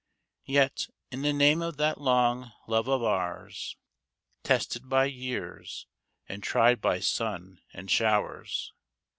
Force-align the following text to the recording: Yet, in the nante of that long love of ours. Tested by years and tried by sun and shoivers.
Yet, 0.47 0.87
in 1.11 1.21
the 1.21 1.31
nante 1.31 1.61
of 1.61 1.77
that 1.77 2.01
long 2.01 2.51
love 2.65 2.87
of 2.87 3.03
ours. 3.03 3.77
Tested 4.41 4.89
by 4.89 5.05
years 5.05 5.85
and 6.27 6.41
tried 6.41 6.81
by 6.81 6.99
sun 6.99 7.61
and 7.71 7.87
shoivers. 7.87 8.71